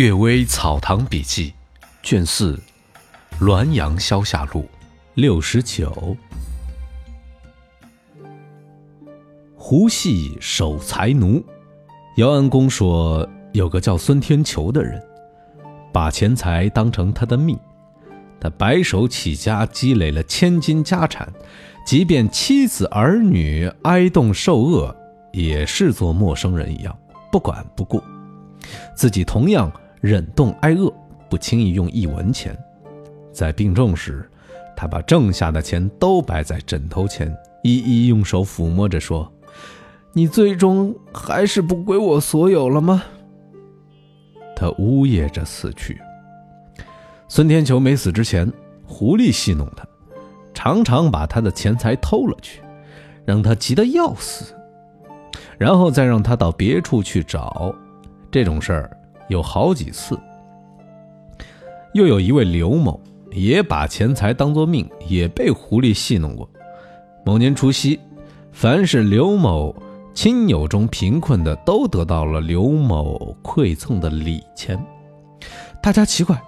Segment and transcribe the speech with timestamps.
[0.00, 1.52] 阅微草堂笔记，
[2.02, 2.58] 卷四，
[3.44, 4.62] 《滦阳消夏录》
[5.12, 6.16] 六十九。
[9.54, 11.44] 胡系守财奴，
[12.16, 14.98] 姚安公说，有个叫孙天球的人，
[15.92, 17.58] 把钱财当成他的命。
[18.40, 21.30] 他白手起家，积累了千金家产，
[21.84, 24.96] 即便妻子儿女挨冻受饿，
[25.34, 26.98] 也视作陌生人一样，
[27.30, 28.02] 不管不顾。
[28.96, 30.92] 自己同样忍冻挨饿，
[31.28, 32.56] 不轻易用一文钱。
[33.32, 34.28] 在病重时，
[34.76, 39.30] 他把挣下的钱都摆在枕头前，一一用手抚摸着说
[40.12, 43.02] ：“你最终还是不归我所有了吗？”
[44.56, 46.00] 他呜咽着死去。
[47.28, 48.50] 孙天球没死之前，
[48.84, 49.86] 狐狸戏弄他，
[50.52, 52.60] 常常把他的钱财偷了去，
[53.24, 54.54] 让他急得要死，
[55.56, 57.74] 然后再让他到别处去找。
[58.30, 58.96] 这种事儿
[59.30, 60.18] 有好几次，
[61.94, 63.00] 又有一位刘某
[63.30, 66.46] 也把钱财当作命，也被狐狸戏弄过。
[67.24, 67.98] 某年除夕，
[68.50, 69.74] 凡是刘某
[70.12, 74.76] 亲友中贫困的，都得到了刘某馈赠的礼钱。
[75.80, 76.42] 大家奇怪，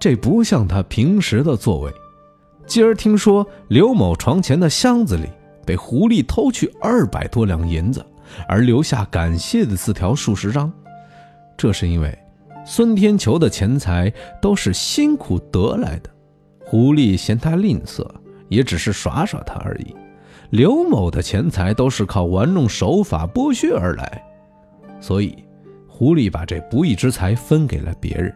[0.00, 1.92] 这不像他平时的作为。
[2.66, 5.28] 继而听说刘某床前的箱子里
[5.66, 8.02] 被狐狸偷去二百多两银子，
[8.48, 10.72] 而留下感谢的字条数十张。
[11.54, 12.18] 这是因为
[12.64, 16.10] 孙天球的钱财都是辛苦得来的，
[16.64, 18.06] 狐狸嫌他吝啬，
[18.48, 19.94] 也只是耍耍他而已。
[20.50, 24.22] 刘某的钱财都是靠玩弄手法剥削而来，
[25.00, 25.44] 所以
[25.88, 28.32] 狐狸把这不义之财分给了别人，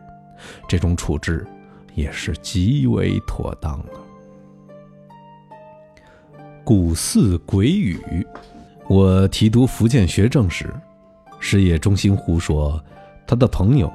[0.67, 1.47] 这种处置
[1.95, 3.93] 也是极为妥当的。
[6.65, 8.27] 古寺鬼语，
[8.89, 10.75] 我提督福建学政时，
[11.39, 12.83] 师爷钟兴湖说。
[13.29, 13.93] 他的朋友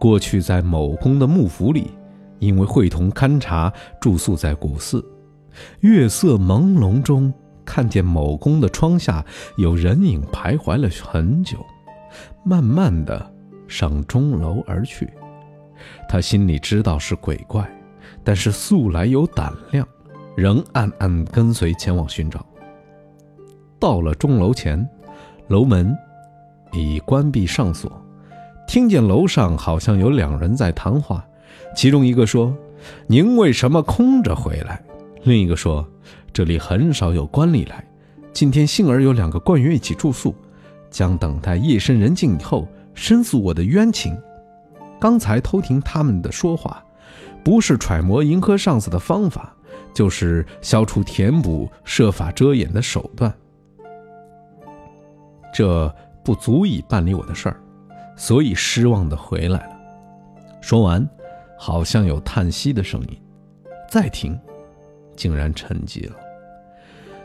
[0.00, 1.92] 过去在某宫的幕府里，
[2.38, 3.70] 因为会同勘察
[4.00, 5.04] 住宿在古寺，
[5.80, 7.32] 月色朦胧中
[7.66, 9.22] 看见某宫的窗下
[9.58, 11.58] 有人影徘徊了很久，
[12.42, 13.30] 慢慢的
[13.68, 15.08] 上钟楼而去。
[16.08, 17.70] 他心里知道是鬼怪，
[18.24, 19.86] 但是素来有胆量，
[20.34, 22.44] 仍暗暗跟随前往寻找。
[23.78, 24.88] 到了钟楼前，
[25.48, 25.94] 楼门
[26.72, 28.02] 已关闭上锁。
[28.70, 31.26] 听见楼上好像有两人在谈话，
[31.74, 32.56] 其中一个说
[33.08, 34.80] ：“您为什么空着回来？”
[35.26, 35.84] 另一个说
[36.32, 37.84] ：“这里很少有官吏来，
[38.32, 40.32] 今天幸而有两个官员一起住宿，
[40.88, 44.16] 将等待夜深人静以后申诉我的冤情。
[45.00, 46.80] 刚才偷听他们的说话，
[47.42, 49.52] 不是揣摩迎合上司的方法，
[49.92, 53.34] 就是消除填补、设法遮掩的手段。
[55.52, 55.92] 这
[56.24, 57.60] 不足以办理我的事儿。”
[58.20, 59.76] 所以失望的回来了。
[60.60, 61.08] 说完，
[61.58, 63.18] 好像有叹息的声音。
[63.90, 64.38] 再听，
[65.16, 66.14] 竟然沉寂了。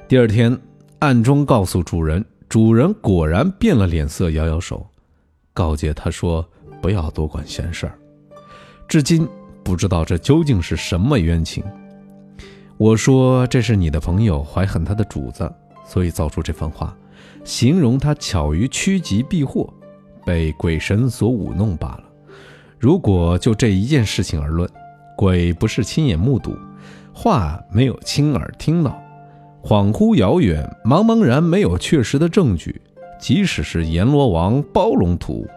[0.07, 0.57] 第二天，
[0.99, 4.87] 暗中告诉主人，主人果然变了脸色，摇摇手，
[5.53, 6.47] 告诫他说
[6.81, 7.99] ：“不要多管闲事儿。”
[8.87, 9.27] 至今
[9.65, 11.61] 不知道这究竟是什么冤情。
[12.77, 15.53] 我说：“这是你的朋友怀恨他的主子，
[15.85, 16.95] 所以造出这番话，
[17.43, 19.69] 形容他巧于趋吉避祸。”
[20.25, 22.03] 被鬼神所舞弄罢了。
[22.79, 24.69] 如果就这一件事情而论，
[25.15, 26.53] 鬼不是亲眼目睹，
[27.13, 29.01] 话没有亲耳听到，
[29.63, 32.81] 恍惚遥远，茫茫然没有确实的证据，
[33.19, 35.47] 即使是阎罗王包龙图，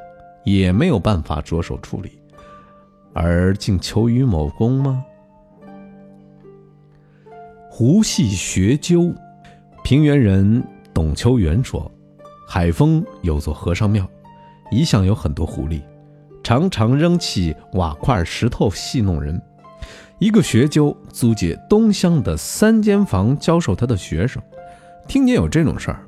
[0.45, 2.13] 也没有办法着手处理。
[3.13, 5.05] 而竟求于某公吗？
[7.69, 9.13] 胡系学究，
[9.83, 10.63] 平原人
[10.95, 11.91] 董秋元说，
[12.47, 14.09] 海丰有座和尚庙。
[14.71, 15.83] 一向有很多狐狸，
[16.43, 19.41] 常常扔弃瓦块、石头戏弄人。
[20.19, 24.43] 一个学究租借东乡的三间房教授他的学生，
[25.07, 26.05] 听见有这种事儿，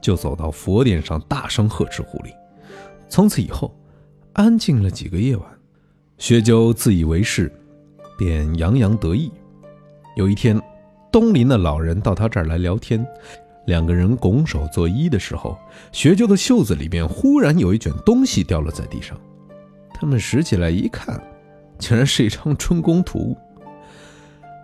[0.00, 2.32] 就走到佛殿上大声呵斥狐狸。
[3.08, 3.74] 从此以后，
[4.32, 5.46] 安静了几个夜晚。
[6.16, 7.52] 学究自以为是，
[8.16, 9.30] 便洋洋得意。
[10.16, 10.60] 有一天，
[11.12, 13.06] 东邻的老人到他这儿来聊天。
[13.68, 15.58] 两个人拱手作揖的时候，
[15.92, 19.14] 学究的袖子里面忽然有一卷东西掉落在地上。
[19.92, 21.22] 他们拾起来一看，
[21.78, 23.36] 竟然是一张春宫图。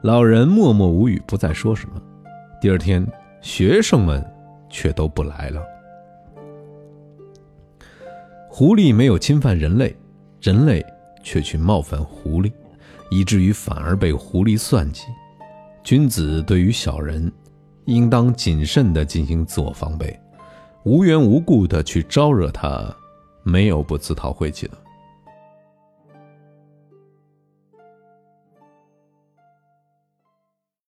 [0.02, 2.00] 老人默默无语，不再说什么。
[2.62, 3.06] 第二天，
[3.42, 4.24] 学生们
[4.70, 5.62] 却都不来了。
[8.48, 9.94] 狐狸没有侵犯人类，
[10.40, 10.82] 人类
[11.22, 12.50] 却去冒犯狐狸，
[13.10, 15.02] 以至于反而被狐狸算计。
[15.82, 17.30] 君子对于小人。
[17.86, 20.18] 应当谨慎地进行自我防备，
[20.84, 22.94] 无缘无故地去招惹他，
[23.42, 24.78] 没有不自讨晦气的。